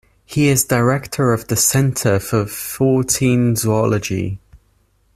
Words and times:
He 0.25 0.47
is 0.47 0.63
Director 0.63 1.31
of 1.31 1.47
the 1.47 1.55
Centre 1.55 2.19
for 2.19 2.45
Fortean 2.45 3.55
Zoology. 3.55 4.39